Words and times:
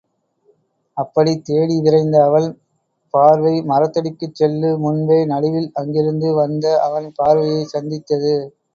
அப்படித் 0.97 1.43
தேடி 1.45 1.75
விரைந்த 1.79 2.15
அவள் 2.23 2.47
பார்வை 3.13 3.53
மரத்தடிக்குச் 3.69 4.35
செல்லு 4.35 4.71
முன்பே 4.81 5.21
நடுவில் 5.31 5.71
அங்கிருந்து 5.79 6.31
வந்த 6.41 6.65
அவன் 6.87 7.09
பார்வையைச் 7.19 7.73
சந்தித்தது. 7.75 8.35